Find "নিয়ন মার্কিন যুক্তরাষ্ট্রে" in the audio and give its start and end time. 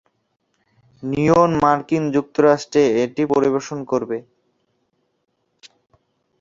1.03-2.83